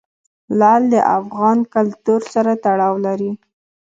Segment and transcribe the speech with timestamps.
[0.59, 3.31] لعل د افغان کلتور سره تړاو لري.